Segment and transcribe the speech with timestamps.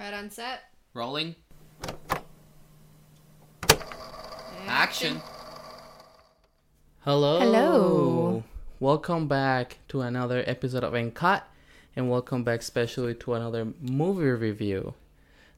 [0.00, 0.60] Quiet on set.
[0.94, 1.34] Rolling.
[4.66, 5.20] Action.
[7.00, 7.38] Hello.
[7.38, 8.44] Hello.
[8.78, 11.46] Welcome back to another episode of And Cut,
[11.94, 14.94] and welcome back especially to another movie review.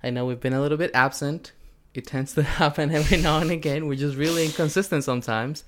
[0.03, 1.53] I know we've been a little bit absent.
[1.95, 3.87] It tends to happen every now and again.
[3.87, 5.63] We're just really inconsistent sometimes.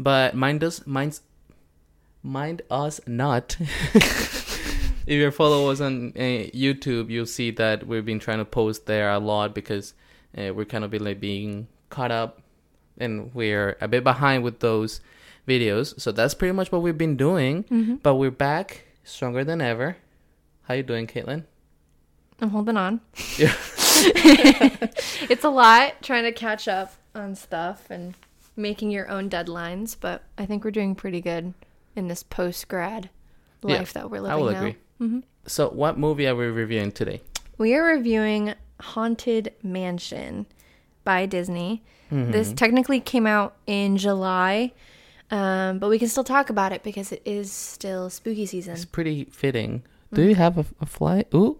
[0.00, 1.20] But mind us, minds,
[2.24, 3.56] mind us not.
[5.06, 8.86] if you follow us on uh, YouTube, you'll see that we've been trying to post
[8.86, 9.94] there a lot because
[10.36, 12.40] uh, we're kind of been like being caught up,
[12.98, 15.00] and we're a bit behind with those
[15.46, 16.00] videos.
[16.00, 17.64] So that's pretty much what we've been doing.
[17.64, 17.96] Mm-hmm.
[17.96, 19.96] But we're back stronger than ever.
[20.62, 21.44] How you doing, Katelyn?
[22.40, 23.00] I'm holding on.
[23.38, 23.54] Yeah.
[25.30, 28.14] It's a lot trying to catch up on stuff and
[28.56, 31.54] making your own deadlines, but I think we're doing pretty good
[31.94, 33.08] in this post grad
[33.62, 34.58] Yeah, life that we're living I will now.
[34.58, 34.76] agree.
[34.98, 37.22] Hmm So, what movie are we reviewing today?
[37.58, 40.46] We are reviewing Haunted Mansion
[41.04, 41.82] by Disney.
[42.10, 42.54] This Mm-hmm.
[42.56, 44.72] technically came out in July,
[45.32, 48.74] um, but we can still talk about it because it is still spooky season.
[48.74, 49.82] It's pretty fitting.
[50.12, 51.24] Do you have a, a fly?
[51.34, 51.58] Ooh,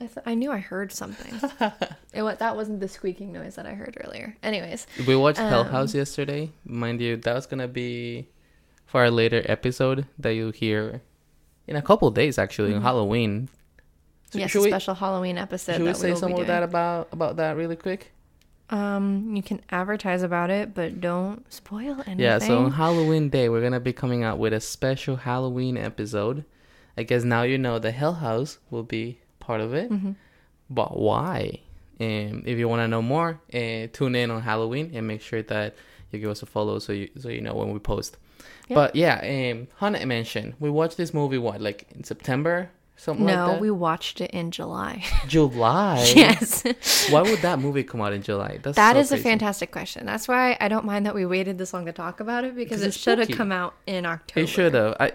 [0.00, 1.34] I, th- I knew I heard something.
[2.14, 4.36] it, wa- that wasn't the squeaking noise that I heard earlier.
[4.42, 6.50] Anyways, we watched Hell Um, House yesterday.
[6.64, 8.28] Mind you, that was gonna be
[8.86, 11.02] for our later episode that you'll hear
[11.66, 13.48] in a couple days, actually, on Halloween.
[14.30, 14.38] So Mm-hmm.
[14.40, 15.72] yes, a we, special Halloween episode.
[15.74, 18.10] should we that say we will some be of that about about that really quick?
[18.70, 22.18] Um, you can advertise about it, but don't spoil anything.
[22.18, 26.44] Yeah, so on Halloween Day, we're gonna be coming out with a special Halloween episode.
[26.96, 30.16] I guess now you know the Hell House will be part of it, Mhm.
[30.70, 31.60] but why?
[32.00, 35.42] And if you want to know more, uh, tune in on Halloween and make sure
[35.42, 35.74] that
[36.10, 38.16] you give us a follow so you so you know when we post.
[38.68, 38.74] Yeah.
[38.74, 40.54] But yeah, um, Haunted Mansion.
[40.58, 44.50] We watched this movie what like in September, something no, like we watched it in
[44.50, 45.04] July.
[45.28, 46.12] July.
[46.14, 46.64] yes,
[47.10, 48.58] Why would that movie come out in July?
[48.62, 50.06] That's that so is a fantastic question.
[50.06, 52.82] That's why I don't mind that we waited this long to talk about it because
[52.82, 54.40] it should have come out in October.
[54.44, 54.96] It should have.
[54.98, 55.12] I,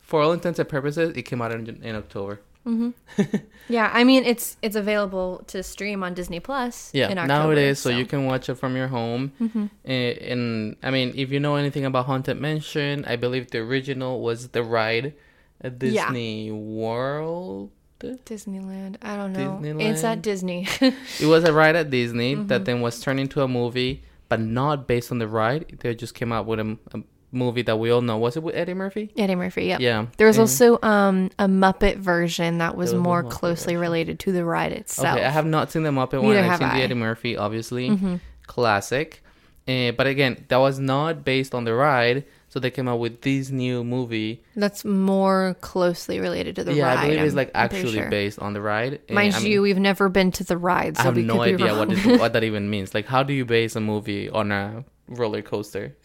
[0.00, 2.40] for all intents and purposes, it came out in, in October.
[3.68, 6.90] Yeah, I mean it's it's available to stream on Disney Plus.
[6.92, 7.88] Yeah, in October, now it is, so.
[7.88, 9.32] you can watch it from your home.
[9.40, 9.70] Mhm.
[9.84, 14.20] And, and I mean, if you know anything about Haunted Mansion, I believe the original
[14.20, 15.14] was the ride
[15.62, 16.06] at Yeah.
[16.08, 17.70] Disney World.
[18.00, 18.96] Disneyland.
[19.00, 19.58] I don't know.
[19.80, 20.66] It's at Disney.
[21.20, 22.48] It was a ride at Disney Mm-hmm.
[22.48, 25.78] that then was turned into a movie, but not based on the ride.
[25.80, 27.00] They just came out with a, a
[27.34, 28.16] movie that we all know.
[28.18, 29.12] Was it with Eddie Murphy?
[29.16, 29.64] Eddie Murphy.
[29.66, 29.78] yeah.
[29.80, 30.06] Yeah.
[30.16, 33.80] There was And- also um a Muppet version that was was more closely version.
[33.80, 35.16] related to the ride itself.
[35.18, 36.34] Okay, I have not seen the Muppet one.
[36.34, 36.78] Neither I've seen I.
[36.78, 37.90] the Eddie Murphy, obviously.
[37.90, 38.20] Mhm.
[38.46, 39.20] Classic.
[39.66, 43.22] Uh, but again, that was not based on the ride, so they came out with
[43.22, 44.44] this new movie.
[44.54, 46.92] That's more closely related to the yeah, ride.
[46.94, 48.10] Yeah, I believe it's I'm- like I'm actually sure.
[48.10, 49.00] based on the ride.
[49.08, 51.22] Uh, Mind I mean, you, we've never been to the ride, so I have we
[51.22, 52.18] no could idea what, wrong.
[52.18, 52.92] what that even means.
[52.92, 55.96] Like, how do you base a movie on a roller coaster?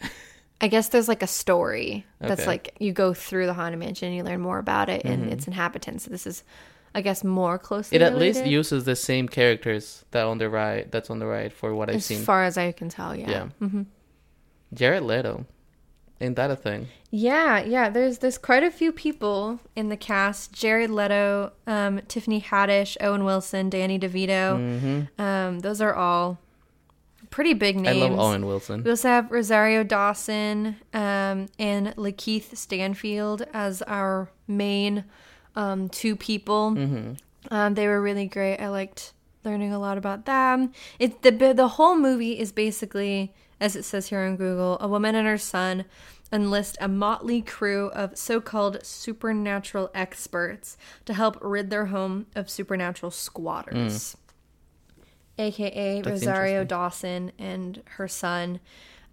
[0.60, 2.46] I guess there's like a story that's Okay.
[2.46, 6.04] like you go through the haunted mansion, you learn more about it and its inhabitants.
[6.04, 6.44] This is,
[6.94, 7.98] I guess, more closely.
[7.98, 8.04] Mm-hmm.
[8.06, 10.90] It at least uses the same characters that on the right.
[10.90, 12.18] That's on the right for what I've as seen.
[12.18, 13.16] As far as I can tell.
[13.16, 13.30] Yeah.
[13.30, 13.48] Yeah.
[13.62, 13.82] Mm-hmm.
[14.74, 15.46] Jared Leto,
[16.20, 16.88] ain't that a thing?
[17.10, 17.88] Yeah, yeah.
[17.88, 23.24] There's there's quite a few people in the cast: Jared Leto, um, Tiffany Haddish, Owen
[23.24, 24.56] Wilson, Danny DeVito.
[25.16, 26.38] hmm Um, those are all
[27.30, 28.02] pretty big names.
[28.02, 28.82] I love Owen Wilson.
[28.82, 35.04] We also have Rosario Dawson um, and Lakeith Stanfield as our main
[35.56, 36.70] um, two people.
[36.72, 37.12] hmm
[37.50, 38.58] Um, they were really great.
[38.58, 39.12] I liked
[39.44, 40.72] learning a lot about them.
[40.98, 45.14] It the the whole movie is basically, as it says here on Google, a woman
[45.14, 45.86] and her son
[46.32, 53.10] enlist a motley crew of so-called supernatural experts to help rid their home of supernatural
[53.10, 54.16] squatters.
[55.40, 56.64] AKA That's Rosario.
[56.64, 58.60] Dawson and her son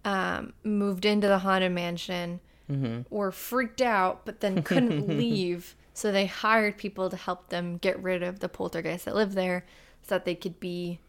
[0.04, 5.74] um, moved into the haunted mansion hmm were freaked out, but then couldn't leave.
[5.94, 9.64] So they hired people to help them get rid of the poltergeists that live there
[10.02, 11.00] so that they could be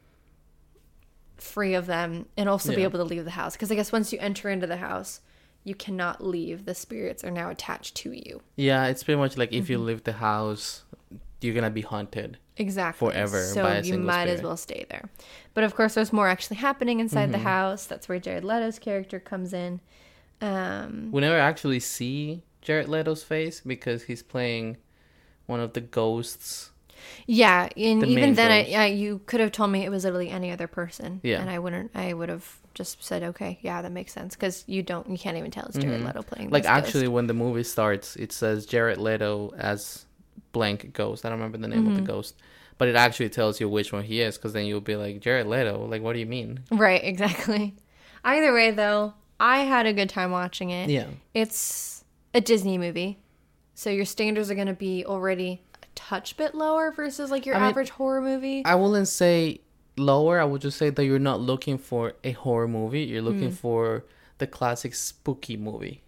[1.38, 3.54] free of them and also be able to leave the house.
[3.54, 5.21] Because I guess once you enter into the house,
[5.63, 6.66] you cannot leave.
[6.66, 8.42] The spirits are now attached to you.
[8.56, 9.71] Yeah, it's pretty much like if Mm-hmm.
[9.74, 10.83] you leave the house,
[11.41, 12.38] you're gonna be haunted.
[12.57, 13.09] Exactly.
[13.09, 15.09] Forever So by a you might as well stay there.
[15.53, 17.47] But of course, there's more actually happening inside the Mm-hmm.
[17.47, 17.86] house.
[17.86, 19.80] That's where Jared Leto's character comes in.
[20.41, 24.77] Um, We never actually see Jared Leto's face because he's playing
[25.45, 26.71] one of the ghosts.
[27.25, 30.30] Yeah, and The even then, I, yeah, you could have told me it was literally
[30.30, 31.21] any other person.
[31.24, 31.39] Yeah.
[31.39, 31.92] and I wouldn't.
[31.95, 35.38] I would have just said, okay, yeah, that makes sense because you don't, you can't
[35.38, 36.47] even tell it's Jared Leto playing.
[36.47, 36.53] Mm-hmm.
[36.53, 37.13] Like actually, ghost.
[37.13, 40.06] when the movie starts, it says Jared Leto as
[40.51, 41.25] blank ghost.
[41.25, 42.36] I don't remember the name of the ghost,
[42.78, 44.38] but it actually tells you which one he is.
[44.38, 45.86] Because then you'll be like Jared Leto.
[45.86, 46.62] Like, what do you mean?
[46.72, 47.75] Right, exactly.
[48.24, 50.90] Either way, though, I had a good time watching it.
[50.90, 51.07] Yeah.
[51.34, 52.04] It's
[52.34, 53.19] a Disney movie,
[53.74, 57.56] so your standards are going to be already a touch bit lower versus like your
[57.56, 58.63] I mean, average horror movie.
[58.66, 59.62] I wouldn't say
[59.98, 60.40] lower.
[60.40, 63.02] I would just say that you're not looking for a horror movie.
[63.02, 64.06] You're looking for
[64.40, 66.02] the classic spooky movie.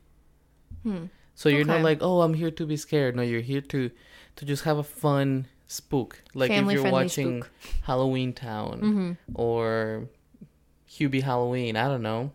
[0.84, 1.06] Hmm.
[1.36, 3.16] So you're not like, oh, I'm here to be scared.
[3.16, 3.92] No, you're here to
[4.38, 6.22] to just have a fun spook.
[6.34, 7.52] Like if you're watching spook.
[7.84, 10.08] Halloween Town or
[10.90, 11.76] Hubie Halloween.
[11.76, 12.32] I don't know.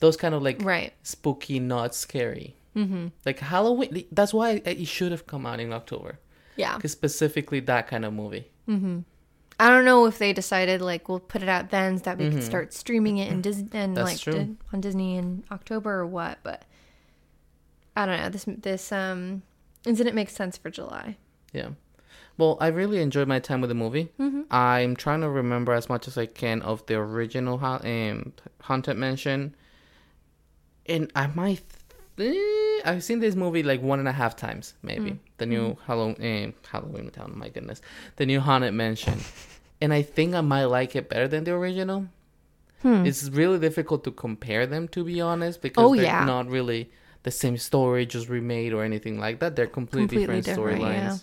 [0.00, 0.92] Those kind of like right.
[1.02, 2.56] spooky, not scary.
[2.76, 3.08] Mm-hmm.
[3.24, 4.04] Like Halloween.
[4.12, 6.18] That's why it should have come out in October.
[6.56, 6.76] Yeah.
[6.76, 8.50] Because specifically that kind of movie.
[9.60, 12.30] I don't know if they decided like we'll put it out then so that we
[12.30, 16.06] could start streaming it in Disney and That's like di- on Disney in October or
[16.06, 16.64] what, but
[17.96, 18.28] I don't know.
[18.30, 19.42] This this um
[19.86, 21.16] incident makes sense for July.
[21.54, 21.68] Yeah.
[22.36, 24.10] Well, I really enjoyed my time with the movie.
[24.18, 24.42] Mm-hmm.
[24.50, 28.96] I'm trying to remember as much as I can of the original ha- um, Haunted
[28.96, 29.54] Mansion.
[30.86, 31.62] And I might.
[32.16, 35.12] Th- I've seen this movie like one and a half times, maybe.
[35.12, 35.18] Mm.
[35.38, 37.80] The new Halloween, um, Halloween Town, my goodness.
[38.16, 39.18] The new Haunted Mansion.
[39.80, 42.08] and I think I might like it better than the original.
[42.86, 45.86] It's really difficult to compare them, to be honest, because Hmm.
[45.86, 46.26] Oh, they're yeah.
[46.26, 46.90] not really
[47.22, 49.56] the same story, just remade or anything like that.
[49.56, 50.92] They're completely, Completely different different, storylines.
[50.94, 51.16] yeah.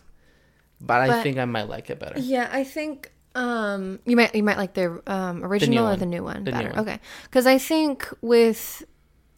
[0.82, 2.20] But I think I might like it better.
[2.20, 6.24] Yeah, I think um you might you might like the um original or the new
[6.24, 6.70] one The new better.
[6.72, 6.80] one.
[6.80, 7.00] Okay.
[7.32, 8.84] Cuz I think with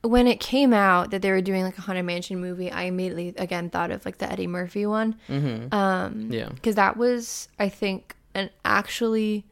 [0.01, 3.33] when it came out that they were doing like a haunted mansion movie, I immediately
[3.37, 5.15] again thought of like the Eddie Murphy one.
[5.29, 5.73] Mm-hmm.
[5.73, 6.49] Um Yeah.
[6.63, 9.45] cuz that was I think an actually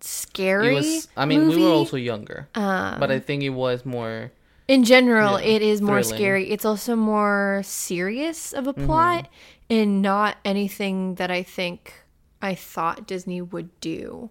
[0.00, 1.08] scary It was.
[1.16, 1.56] I mean, movie.
[1.56, 4.30] we were also younger, um, but I think it was more.
[4.70, 6.12] In general Yeah, it is more thrilling.
[6.16, 6.50] scary.
[6.50, 8.86] It's also more serious of a Mm-hmm.
[8.86, 9.28] plot
[9.68, 11.94] and not anything that I think
[12.42, 14.30] I thought Disney would do.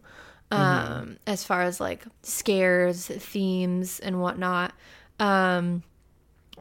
[0.51, 1.13] Um, Mm-hmm.
[1.27, 4.73] as far as like scares, themes, and whatnot.
[5.19, 5.83] Um,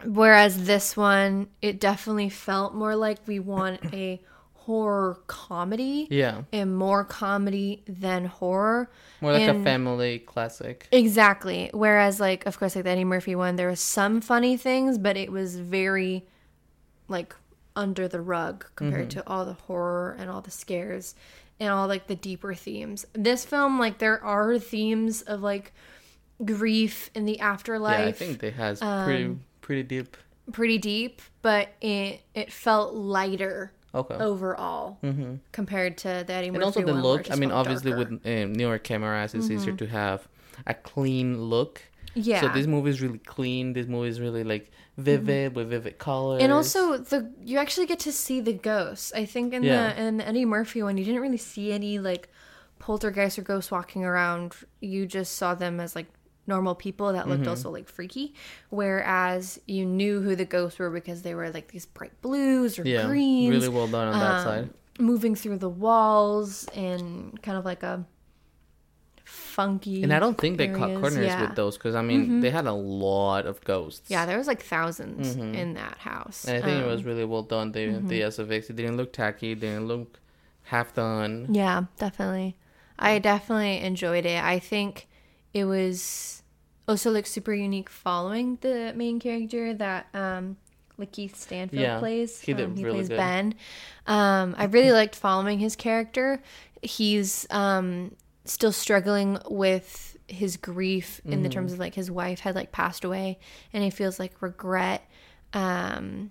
[0.04, 4.20] whereas this one, it definitely felt more like we want a
[4.68, 8.90] horror comedy Yeah, and more comedy than horror.
[9.22, 10.86] more like a family classic.
[10.92, 11.70] Exactly.
[11.72, 15.16] Whereas, like, of course, like the Eddie Murphy one, there was some funny things, but
[15.16, 16.26] it was very,
[17.08, 17.34] like,
[17.74, 21.14] under the rug compared to all the horror and all the scares
[21.58, 23.06] and all, like, the deeper themes.
[23.14, 25.72] This film, like, there are themes of, like,
[26.44, 28.00] grief in the afterlife.
[28.00, 30.16] Yeah, I think it has um, pretty pretty deep.
[30.52, 34.14] pretty deep, but it it felt lighter Okay.
[34.14, 35.36] overall mm-hmm.
[35.52, 37.30] compared to the Eddie Murphy and also the one, look.
[37.30, 38.10] I mean, obviously darker.
[38.10, 39.76] with uh, um, newer cameras, it's easier mm-hmm.
[39.76, 40.28] to have
[40.66, 41.82] a clean look.
[42.14, 43.72] yeah, So this movie is really clean.
[43.72, 45.56] This movie is really like vivid mm-hmm.
[45.56, 46.42] with vivid colors.
[46.42, 49.12] And also the you actually get to see the ghosts.
[49.14, 49.94] I think in Yeah.
[49.94, 52.28] the in the Eddie Murphy one, you didn't really see any like
[52.78, 54.54] poltergeist or ghosts walking around.
[54.80, 56.06] You just saw them as like
[56.48, 57.30] normal people that Mm-hmm.
[57.44, 58.34] looked also like freaky.
[58.70, 62.82] Whereas you knew who the ghosts were because they were like these bright blues or
[62.84, 64.70] yeah, greens, really well done on that um, side.
[64.98, 68.04] moving through the walls and kind of like a
[69.24, 70.02] funky.
[70.02, 71.00] And I don't think they cut areas.
[71.00, 71.34] corners Yeah.
[71.36, 71.42] Mm-hmm.
[71.48, 74.08] with those because I mean they had a lot of ghosts.
[74.10, 76.44] Yeah, there was like 1000s in that house.
[76.46, 77.72] And I think it Um, was really well done.
[77.72, 79.52] The the SFX it didn't look tacky.
[79.52, 80.20] It didn't look
[80.64, 81.48] half done.
[81.50, 82.56] Yeah, definitely.
[82.98, 84.42] I definitely enjoyed it.
[84.42, 85.06] I think
[85.54, 86.37] it was
[86.88, 90.56] also like super unique following the main character that um
[90.98, 92.40] Lakeith Stanfield Yeah, plays.
[92.40, 93.16] he did um, he really plays good.
[93.18, 93.54] Ben.
[94.06, 96.42] Um I really liked following his character.
[96.82, 98.14] He's um
[98.44, 101.42] still struggling with his grief in Mm-hmm.
[101.42, 103.38] the terms of like his wife had like passed away
[103.72, 105.02] and he feels like regret
[105.52, 106.30] um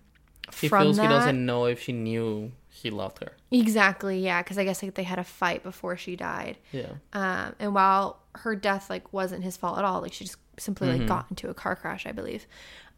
[0.60, 1.04] He from feels that.
[1.04, 3.34] he doesn't know if she knew he loved her.
[3.52, 6.58] Exactly, yeah, because I guess like they had a fight before she died.
[6.72, 6.92] Yeah.
[7.14, 10.88] Um, and while her death like wasn't his fault at all, like she just simply
[10.88, 11.00] Mm-hmm.
[11.00, 12.46] like got into a car crash, I believe.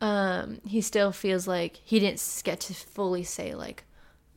[0.01, 3.83] Um, he still feels like he didn't get to fully say like,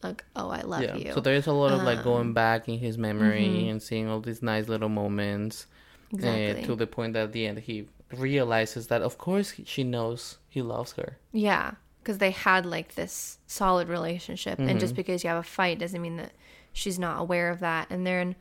[0.02, 0.96] like, oh, I love yeah.
[0.96, 1.08] you.
[1.08, 3.70] Um, So there is a lot of like going back in his memory mm-hmm.
[3.70, 5.66] and seeing all these nice little moments.
[6.14, 6.64] uh, exactly.
[6.66, 10.61] to the point that at the end he realizes that of course she knows he
[10.62, 11.16] loves her.
[11.32, 11.72] Yeah,
[12.02, 14.78] because they had like this solid relationship, and Mm-hmm.
[14.78, 16.32] just because you have a fight doesn't mean that
[16.73, 17.87] she's not aware of that.
[17.90, 18.35] And then,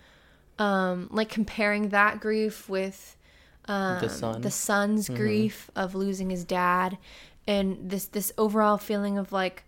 [0.59, 3.15] um, like comparing that grief with
[3.65, 4.41] um, The son.
[4.41, 5.15] the son's Mm-hmm.
[5.15, 6.97] grief of losing his dad,
[7.47, 9.63] and this this overall feeling of like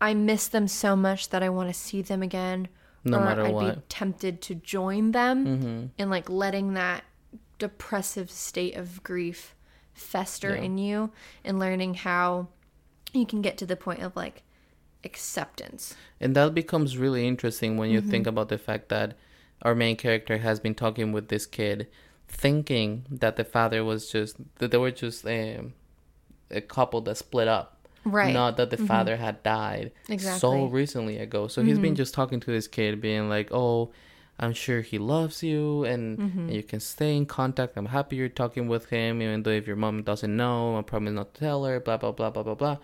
[0.00, 2.68] I miss them so much that I want to see them again,
[3.04, 3.64] No or matter I'd be what.
[3.64, 3.80] Mm-hmm.
[3.88, 7.04] tempted to join them, and like letting that
[7.58, 9.54] depressive state of grief
[9.94, 10.62] fester Yeah.
[10.62, 11.10] in you,
[11.44, 12.48] and learning how
[13.12, 14.42] you can get to the point of like
[15.04, 15.94] acceptance.
[16.20, 18.10] And that becomes really interesting when you mm-hmm.
[18.10, 19.16] think about the fact that
[19.62, 21.88] our main character has been talking with this kid,
[22.28, 25.74] thinking that the father was just that they were just um,
[26.50, 27.74] a couple that split up.
[28.04, 28.32] Right.
[28.32, 28.86] Not that the mm-hmm.
[28.86, 31.48] father had died so recently ago.
[31.48, 31.96] So he's been mm-hmm.
[31.96, 33.90] just talking to this kid, being like, "Oh,
[34.38, 37.76] I'm sure he loves you, and, and you can stay in contact.
[37.76, 41.12] I'm happy you're talking with him, even though if your mom doesn't know, I promise
[41.12, 41.80] not to tell her.
[41.80, 42.78] Blah blah blah blah blah blah."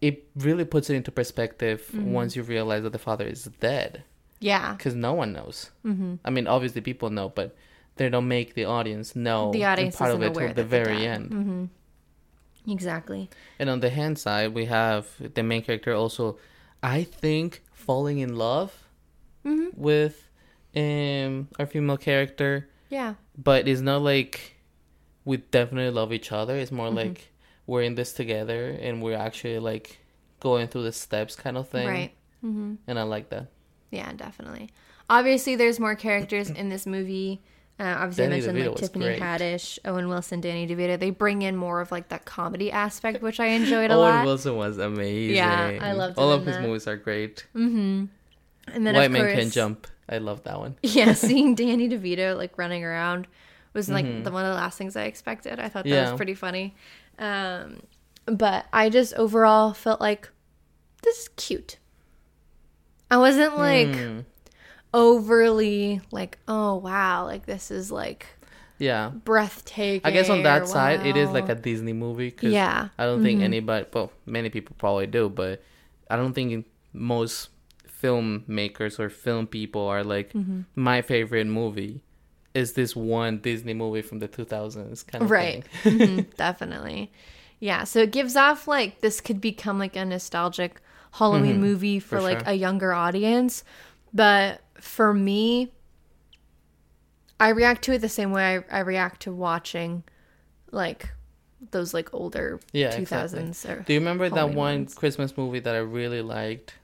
[0.00, 4.02] It really puts it into perspective once you realize that the father is dead,
[4.40, 4.74] Yeah.
[4.74, 5.70] because no one knows.
[5.84, 6.16] Mm-hmm.
[6.24, 7.56] I mean, obviously people know, but
[7.96, 9.50] they don't make the audience know.
[9.52, 11.30] The audience part of it till the very end.
[11.30, 11.64] Mm-hmm.
[12.70, 13.28] Exactly.
[13.58, 16.38] And on the hand side, we have the main character also,
[16.82, 18.72] I think, falling in love
[19.46, 19.78] Mm-hmm.
[19.78, 20.30] with
[20.74, 23.14] um our female character, Yeah.
[23.36, 24.54] but it's not like
[25.26, 26.56] we definitely love each other.
[26.56, 26.96] It's more Mm-hmm.
[26.96, 27.30] like
[27.66, 29.98] we're in this together and we're actually like
[30.40, 31.86] going through the steps kind of thing.
[31.88, 32.12] Right.
[32.44, 32.74] Mm-hmm.
[32.86, 33.46] And I like that.
[33.90, 34.70] Yeah, definitely.
[35.08, 37.40] Obviously, there's more characters in this movie.
[37.78, 39.20] Uh, obviously, Danny I mentioned DeVito like Tiffany great.
[39.20, 40.98] Haddish, Owen Wilson, Danny DeVito.
[40.98, 44.24] They bring in more of like that comedy aspect, which I enjoyed a Owen lot.
[44.24, 45.36] Wilson was amazing.
[45.36, 46.62] Yeah, I loved All of his that.
[46.62, 47.46] movies are great.
[47.54, 48.04] Mm-hmm.
[48.72, 49.86] And then White Man course, Can Jump.
[50.08, 50.76] I love that one.
[50.82, 53.26] yeah, seeing Danny DeVito like running around
[53.74, 55.58] was like the one of the last things I expected.
[55.60, 55.94] I thought that Mm-hmm.
[55.94, 56.10] Yeah.
[56.12, 56.74] was pretty funny.
[57.18, 57.80] Um,
[58.26, 60.30] but I just overall felt like
[61.02, 61.76] this is cute.
[63.10, 64.20] I wasn't like Hmm.
[64.92, 68.26] overly like, oh wow, like this is like
[68.78, 69.10] Yeah.
[69.24, 70.00] breathtaking.
[70.06, 72.30] I guess on that or, side, it is like a Disney movie.
[72.30, 72.88] Cause Yeah.
[72.98, 75.62] I don't think anybody, well, many people probably do, but
[76.10, 77.50] I don't think most
[78.02, 80.60] filmmakers or film people are like, Mm-hmm.
[80.74, 82.02] my favorite movie
[82.54, 85.64] is this one Disney movie from the 2000s kind of right thing.
[85.84, 87.12] Mhm, definitely
[87.60, 90.80] yeah so it gives off like this could become like a nostalgic
[91.12, 92.24] halloween movie for, Mm-hmm.
[92.26, 92.52] For like sure.
[92.52, 93.64] a younger audience
[94.12, 95.72] but for me
[97.40, 100.04] i react to it the same way i, I react to watching
[100.70, 101.10] like
[101.70, 104.94] those like older Yeah, 2000s or Do you remember that Halloween one ones.
[104.94, 106.74] Christmas movie that I really liked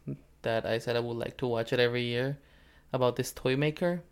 [0.43, 2.39] that I said I would like to watch it every year
[2.93, 4.03] about this toy maker?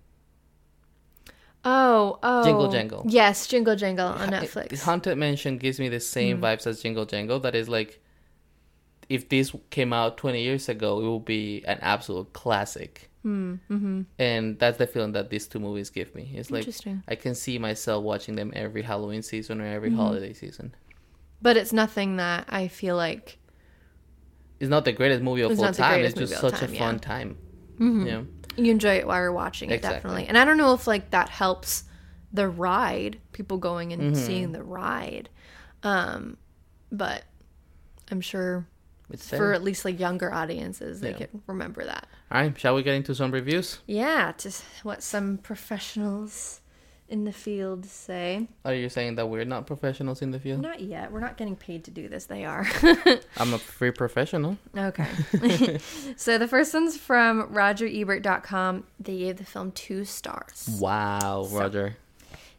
[1.73, 3.03] Oh oh Jingle Jangle.
[3.19, 7.41] yes jingle jangle on netflix Haunted Mansion gives me the same vibes as Jingle Jangle.
[7.47, 7.91] That is like,
[9.17, 9.47] if this
[9.77, 12.93] came out 20 years ago, it would be an absolute classic.
[13.25, 14.03] Mm-hmm.
[14.19, 16.25] And that's the feeling that these two movies give me.
[16.39, 16.67] It's like
[17.13, 20.75] I can see myself watching them every Halloween season or every holiday season.
[21.47, 23.39] but it's nothing that i feel like
[24.61, 26.01] It's not the greatest movie of all time.
[26.05, 27.31] It's just movie of all such a time, fun time.
[27.79, 28.07] Mm-hmm.
[28.11, 28.23] Yeah.
[28.67, 29.97] You enjoy it while you're watching it Exactly.
[29.99, 31.85] definitely and i don't know if like that helps
[32.33, 34.15] the ride people going and Mm-hmm.
[34.15, 35.29] seeing the ride
[35.83, 36.37] um
[36.93, 37.25] but
[38.11, 38.67] i'm sure
[39.11, 41.17] It's for at least like younger audiences they Yeah.
[41.27, 43.79] can remember that All right, shall we get into some reviews?
[43.87, 46.61] yeah to s- what some professionals
[47.09, 50.61] in the field say Are you saying that we're not professionals in the field?
[50.61, 52.67] not yet we're not getting paid to do this they are
[53.37, 54.59] I'm a free professional.
[54.77, 55.07] Okay.
[56.17, 58.85] so the first one's from RogerEbert.com.
[59.01, 60.69] They gave the film two stars.
[60.81, 61.97] Wow, Roger.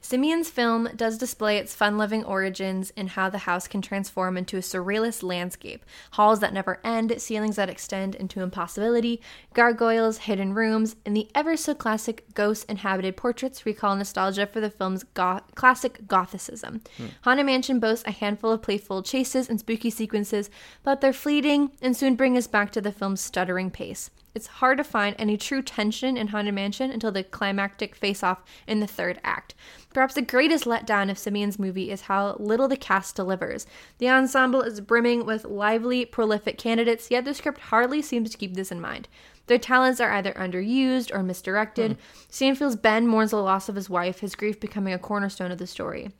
[0.02, 4.58] Simien's film does display its fun loving origins in how the house can transform into
[4.58, 5.86] a surrealist landscape.
[6.12, 9.22] Halls that never end, ceilings that extend into impossibility,
[9.54, 14.70] gargoyles, hidden rooms, and the ever so classic ghost inhabited portraits recall nostalgia for the
[14.70, 16.82] film's go- classic Gothicism.
[16.98, 17.06] Hmm.
[17.24, 20.50] Haunted Mansion boasts a handful of playful chases and spooky sequences,
[20.84, 24.10] but they're fleeting and soon bring us back to the film's stuttering pace.
[24.36, 28.44] It's hard to find any true tension in Haunted Mansion until the climactic face off
[28.68, 29.56] in the third act.
[29.94, 33.66] Perhaps the greatest letdown of Simien's movie is how little the cast delivers.
[33.98, 38.54] The ensemble is brimming with lively, prolific candidates, yet the script hardly seems to keep
[38.54, 39.08] this in mind.
[39.48, 41.94] Their talents are either underused or misdirected.
[41.94, 42.00] Hmm.
[42.30, 45.66] Stanfield's Ben mourns the loss of his wife, his grief becoming a cornerstone of the
[45.66, 46.12] story.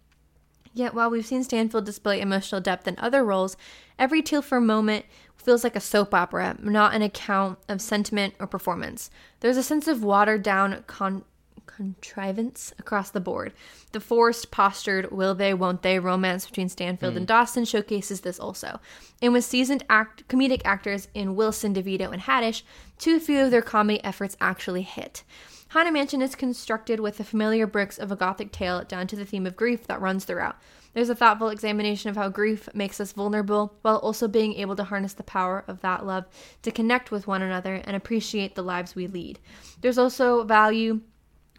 [0.74, 3.58] Yet, while we've seen Stanfield display emotional depth in other roles,
[3.98, 5.06] every Tilfer moment
[5.42, 9.10] feels like a soap opera, not an account of sentiment or performance.
[9.40, 11.24] There's a sense of watered down con-
[11.66, 13.54] contrivance across the board.
[13.94, 17.28] The forced, postured, will they, won't they romance between Stanfield and hmm.
[17.28, 18.80] Dawson showcases this also.
[19.22, 22.64] And with seasoned act- comedic actors in Wilson, DeVito, and Haddish,
[22.98, 25.24] too few of their comedy efforts actually hit.
[25.70, 29.24] Haunted Mansion is constructed with the familiar bricks of a gothic tale down to the
[29.24, 30.56] theme of grief that runs throughout.
[30.94, 34.86] There's a thoughtful examination of how grief makes us vulnerable while also being able to
[34.86, 36.26] harness the power of that love
[36.64, 39.38] to connect with one another and appreciate the lives we lead.
[39.82, 41.02] There's also value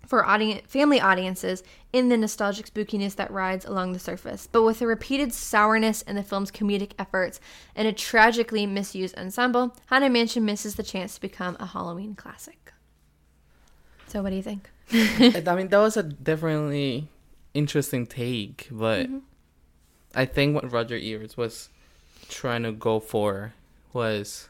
[0.09, 1.63] for audience, family audiences
[1.93, 6.17] in the nostalgic spookiness that rides along the surface, but with a repeated sourness in
[6.17, 7.39] the film's comedic efforts
[7.77, 12.73] and a tragically misused ensemble, Haunted Mansion misses the chance to become a Halloween classic.
[14.11, 14.71] So, what do you think?
[14.93, 17.09] I mean, that was a definitely
[17.55, 19.19] interesting take, but Mm-hmm.
[20.15, 21.69] I think what Roger Ebert was
[22.29, 23.55] trying to go for
[23.93, 24.49] was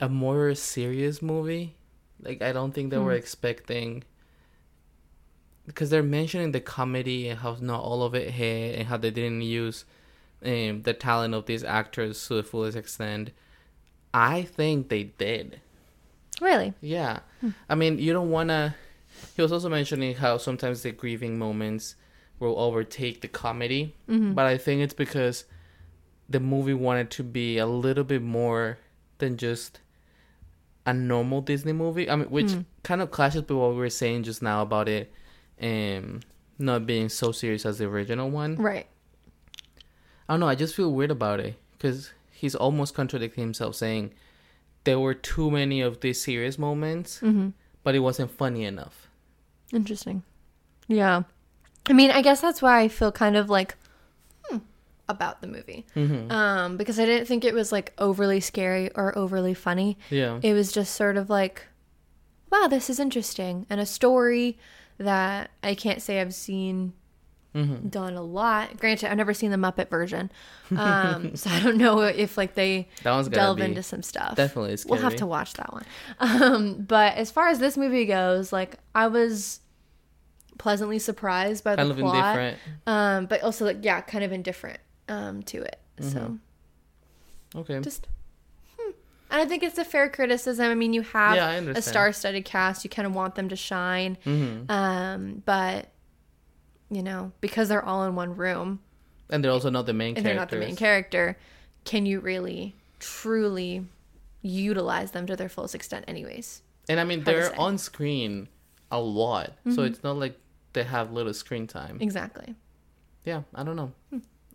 [0.00, 1.74] a more serious movie.
[2.20, 3.16] Like, I don't think they were Hmm.
[3.16, 4.04] expecting
[5.66, 9.10] because they're mentioning the comedy and how not all of it hit and how they
[9.10, 9.84] didn't use
[10.44, 13.30] um, the talent of these actors to the fullest extent.
[14.14, 15.60] I think they did.
[16.40, 16.74] Really?
[16.80, 17.20] Yeah.
[17.40, 17.50] Hmm.
[17.68, 18.74] I mean, you don't want to.
[19.34, 21.96] He was also mentioning how sometimes the grieving moments
[22.38, 23.94] will overtake the comedy.
[24.08, 24.34] Mm-hmm.
[24.34, 25.44] But I think it's because
[26.28, 28.78] the movie wanted to be a little bit more
[29.18, 29.80] than just
[30.84, 32.10] a normal Disney movie.
[32.10, 32.60] I mean, which hmm.
[32.82, 35.12] kind of clashes with what we were saying just now about it
[35.60, 36.20] um,
[36.58, 38.56] not being so serious as the original one.
[38.56, 38.86] Right.
[40.28, 40.48] I don't know.
[40.48, 44.12] I just feel weird about it because he's almost contradicting himself, saying
[44.86, 47.48] there were too many of these serious moments, Mm-hmm.
[47.84, 49.08] but it wasn't funny enough.
[49.72, 50.22] Interesting.
[50.88, 51.22] Yeah.
[51.90, 53.76] I mean, I guess that's why I feel kind of like
[54.48, 54.58] hmm,
[55.08, 55.84] about the movie.
[55.94, 56.30] Mm-hmm.
[56.30, 59.98] Um, because I didn't think it was like overly scary or overly funny.
[60.10, 60.40] Yeah.
[60.42, 61.66] It was just sort of like,
[62.50, 63.66] wow, this is interesting.
[63.68, 64.56] And a story
[64.98, 66.94] that I can't say I've seen
[67.56, 67.88] Mm-hmm.
[67.88, 68.78] done a lot.
[68.78, 70.30] Granted, I've never seen the Muppet version.
[70.76, 74.36] Um, so I don't know if like they That one's delve into some stuff.
[74.36, 75.84] definitely We'll have to watch that one.
[76.20, 79.60] Um, but as far as this movie goes, like I was
[80.58, 82.14] pleasantly surprised by the kind plot.
[82.36, 82.58] indifferent.
[82.86, 85.78] Um, but also like yeah, kind of indifferent um to it.
[86.00, 86.38] So
[87.54, 87.80] Okay.
[87.80, 88.06] just
[88.78, 88.90] hmm.
[89.30, 90.66] and I think it's a fair criticism.
[90.70, 92.84] I mean, you have Yeah, a star-studded cast.
[92.84, 94.18] You kind of want them to shine.
[94.24, 95.88] hmm Um, but
[96.90, 98.80] you know, because they're all in one room
[99.30, 101.36] And they're also not the main and they're not the main character,
[101.84, 103.86] can you really truly
[104.42, 106.62] utilize them to their fullest extent anyways?
[106.88, 108.48] And I mean, Hard they're on screen
[108.92, 110.38] a lot, so it's not like
[110.72, 111.98] they have little screen time.
[112.00, 112.54] Exactly.
[113.24, 113.92] Yeah, I don't know.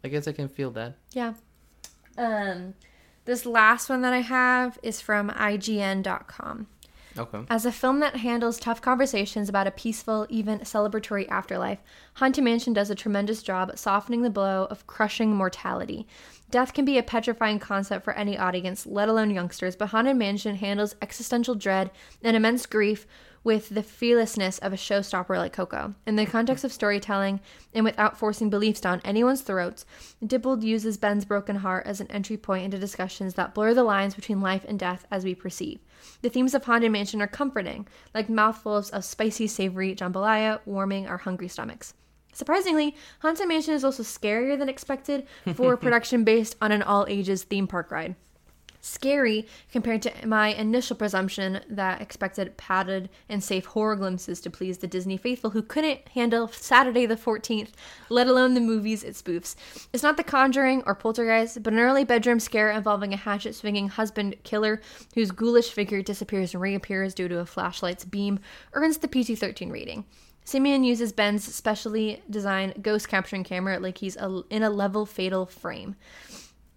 [0.03, 0.95] I guess I can feel that.
[1.11, 1.33] Yeah.
[2.17, 2.73] Um,
[3.25, 6.67] this last one that I have is from IGN.com.
[7.17, 7.41] Okay.
[7.49, 11.79] As a film that handles tough conversations about a peaceful, even celebratory afterlife,
[12.15, 16.07] Haunted Mansion does a tremendous job softening the blow of crushing mortality.
[16.49, 20.55] Death can be a petrifying concept for any audience, let alone youngsters, but Haunted Mansion
[20.55, 21.91] handles existential dread
[22.23, 23.07] and immense grief
[23.43, 25.95] with the fearlessness of a showstopper like Coco.
[26.05, 27.39] In the context of storytelling,
[27.73, 29.85] and without forcing beliefs down anyone's throats,
[30.23, 34.15] Dippold uses Ben's broken heart as an entry point into discussions that blur the lines
[34.15, 35.79] between life and death as we perceive.
[36.21, 41.17] The themes of Haunted Mansion are comforting, like mouthfuls of spicy, savory jambalaya, warming our
[41.17, 41.93] hungry stomachs.
[42.33, 47.05] Surprisingly, Haunted Mansion is also scarier than expected for a production based on an all
[47.09, 48.15] ages theme park ride
[48.81, 54.79] scary compared to my initial presumption that expected padded and safe horror glimpses to please
[54.79, 57.69] the Disney faithful who couldn't handle Saturday the 14th,
[58.09, 59.55] let alone the movies it spoofs.
[59.93, 63.87] It's not The Conjuring or Poltergeist, but an early bedroom scare involving a hatchet swinging
[63.87, 64.81] husband killer
[65.13, 68.39] whose ghoulish figure disappears and reappears due to a flashlight's beam
[68.73, 70.05] earns the PG 13 rating.
[70.43, 74.17] Simien uses Ben's specially designed ghost capturing camera like he's
[74.49, 75.95] in a level fatal frame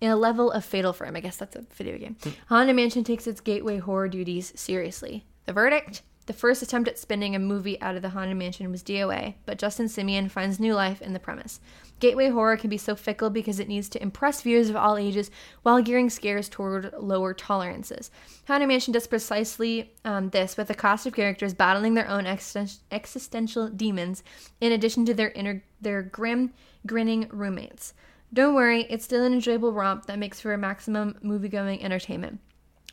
[0.04, 1.16] in a level of fatal frame.
[1.16, 2.16] I guess that's a video game.
[2.48, 5.24] Haunted Mansion takes its gateway horror duties seriously.
[5.46, 6.02] The verdict?
[6.26, 9.58] The first attempt at spinning a movie out of the Haunted Mansion was DOA, but
[9.58, 11.58] Justin Simien finds new life in the premise.
[12.00, 15.30] Gateway horror can be so fickle because it needs to impress viewers of all ages
[15.62, 18.10] while gearing scares toward lower tolerances.
[18.46, 22.78] Haunted Mansion does precisely um, this with a cast of characters battling their own existen-
[22.90, 24.22] existential demons,
[24.60, 26.52] in addition to their inner, their grim,
[26.86, 27.94] grinning roommates.
[28.34, 32.40] Don't worry, it's still an enjoyable romp that makes for a maximum movie-going entertainment.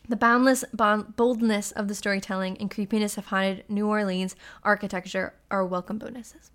[0.08, 5.98] The boundless boldness of the storytelling and creepiness of haunted New Orleans architecture are welcome
[5.98, 6.52] bonuses.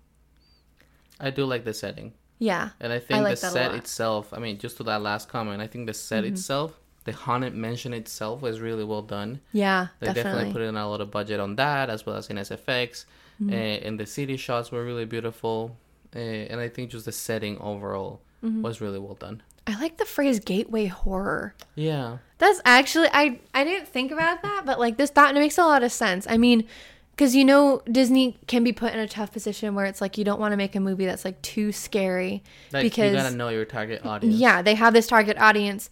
[1.19, 2.13] I do like the setting.
[2.39, 5.61] Yeah, And I think like the set itself, I mean, just to that last comment,
[5.61, 6.33] I think the set Mm-hmm.
[6.33, 9.41] itself, the haunted mansion itself was really well done.
[9.51, 10.53] yeah, They definitely, definitely.
[10.53, 13.05] put in a lot of budget on that, as well as in SFX.
[13.41, 13.49] Mm-hmm.
[13.51, 15.75] Uh, and the city shots were really beautiful.
[16.15, 18.61] Uh, and I think just the setting overall Mm-hmm.
[18.61, 19.41] was really well done.
[19.65, 21.53] I like the phrase gateway horror.
[21.75, 22.17] Yeah.
[22.37, 25.83] That's actually I I didn't think about that, but like this that makes a lot
[25.83, 26.25] of sense.
[26.29, 26.65] I mean,
[27.11, 30.23] because you know Disney can be put in a tough position where it's like you
[30.23, 33.49] don't want to make a movie that's like too scary Like, because you gotta know
[33.49, 34.35] your target audience.
[34.37, 35.89] yeah they have this target audience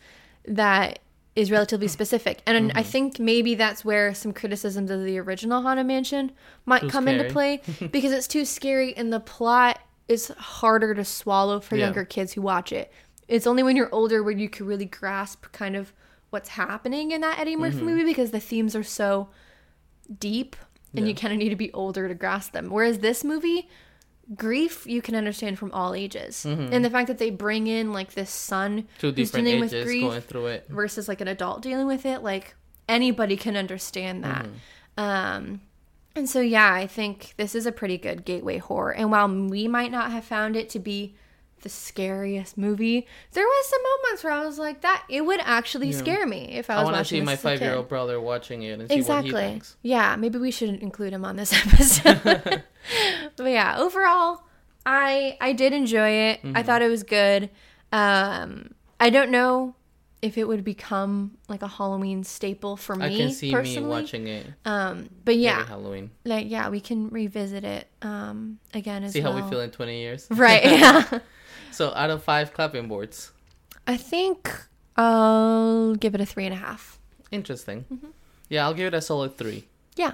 [0.48, 1.00] that
[1.36, 2.42] is relatively specific.
[2.46, 2.78] And Mm-hmm.
[2.78, 6.32] I think maybe that's where some criticisms of the original Haunted Mansion
[6.66, 11.04] might Too come into play because it's too scary and the plot is harder to
[11.06, 11.86] swallow for Yeah.
[11.86, 12.92] younger kids who watch it.
[13.28, 15.92] It's only when you're older where you can really grasp kind of
[16.30, 17.86] what's happening in that Eddie Murphy Mm-hmm.
[17.86, 19.30] movie because the themes are so
[20.20, 20.56] deep
[20.94, 22.70] and you kind of need to be older to grasp them.
[22.70, 23.68] Whereas this movie,
[24.36, 26.46] grief you can understand from all ages.
[26.46, 28.88] And the fact that they bring in like this son Mm-hmm.
[29.00, 30.66] Two who's dealing with grief going through it.
[30.70, 32.56] versus like an adult dealing with it, like
[32.88, 34.46] anybody can understand that.
[34.98, 35.62] Um
[36.16, 38.94] and so yeah, I think this is a pretty good gateway horror.
[38.94, 41.16] And while we might not have found it to be
[41.62, 45.92] the scariest movie, there was some moments where I was like that it would actually
[45.92, 46.92] scare me if I was watching it.
[46.92, 47.50] I want to see my as a kid.
[47.60, 49.32] five year old brother watching it and see what he Exactly.
[49.34, 49.78] thinks.
[49.82, 52.64] Yeah, maybe we should include him on this episode.
[53.36, 54.42] but yeah, overall,
[54.86, 56.40] I I did enjoy it.
[56.44, 56.62] I Mm-hmm.
[56.66, 57.50] thought it was good.
[57.92, 59.76] Um, I don't know
[60.26, 63.82] if it would become like a Halloween staple for me I can see personally.
[63.88, 66.10] me watching it Um, but yeah, Halloween.
[66.24, 69.14] like yeah, we can revisit it um again as well.
[69.14, 70.28] See how we feel in 20 years.
[70.46, 70.64] Right.
[70.82, 71.20] Yeah.
[71.72, 73.32] So out of five clapping boards,
[73.86, 74.50] I think
[74.98, 77.00] I'll give it a three and a half.
[77.32, 77.86] interesting.
[77.92, 78.08] Mm-hmm.
[78.50, 79.66] Yeah, I'll give it a solid three.
[79.96, 80.14] Yeah.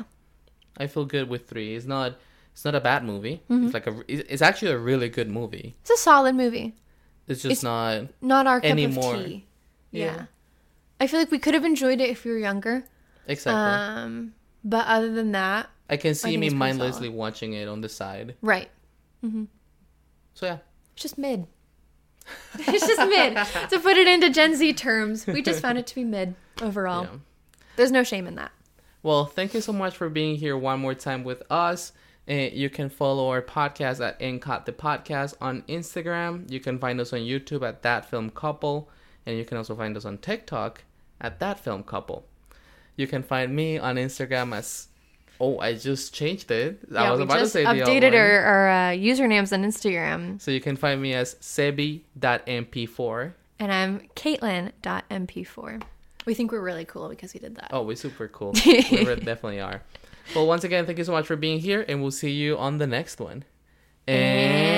[0.78, 1.76] I feel good with three.
[1.76, 2.17] It's not.
[2.54, 3.41] It's not a bad movie.
[3.50, 3.65] Mm-hmm.
[3.65, 3.93] It's like a.
[4.08, 5.76] It's it's actually a really good movie.
[5.82, 6.74] It's a solid movie.
[7.28, 8.08] It's just It's- not.
[8.21, 9.15] Not our cup Anymore.
[9.15, 9.45] of tea.
[9.91, 10.06] Yeah.
[10.06, 10.25] Yeah.
[10.99, 12.84] I feel like we could have enjoyed it if we were younger.
[13.27, 13.54] Exactly.
[13.54, 17.67] Um, but other than that, I can see think me it's pretty mindlessly watching it
[17.67, 18.36] on the side.
[18.41, 18.69] right.
[19.23, 19.45] Mm-hmm.
[20.34, 20.58] So yeah.
[20.93, 21.47] It's just mid.
[22.60, 23.38] it's just mid.
[23.69, 27.04] to put it into Gen Z terms, we just found it to be mid overall.
[27.04, 27.17] Yeah.
[27.75, 28.51] There's no shame in that.
[29.04, 31.91] Well, thank you so much for being here one more time with us.
[32.27, 36.49] And you can follow our podcast at And Cut the Podcast on Instagram.
[36.51, 38.89] You can find us on YouTube at That Film Couple.
[39.25, 40.84] And you can also find us on TikTok
[41.19, 42.25] at That Film Couple.
[42.95, 44.88] You can find me on Instagram as.
[45.39, 46.81] Oh, I just changed it.
[46.95, 50.39] I was we about to just say updated our, our uh, usernames on Instagram.
[50.39, 53.34] So you can find me as sebby.mp4.
[53.57, 55.81] And I'm Katelyn.mp4.
[56.25, 57.69] We think we're really cool because we did that.
[57.71, 58.51] Oh, we're super cool.
[58.65, 59.81] we definitely are.
[60.36, 62.77] Well, once again, thank you so much for being here, and we'll see you on
[62.77, 63.43] the next one.
[64.07, 64.70] And